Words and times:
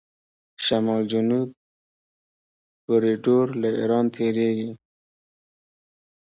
شمال 0.65 1.03
جنوب 1.11 1.49
کوریډور 2.85 3.45
له 3.61 3.69
ایران 3.79 4.05
تیریږي. 4.15 4.71